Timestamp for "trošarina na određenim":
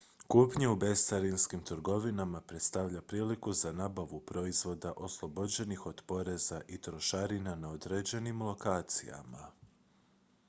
6.81-8.41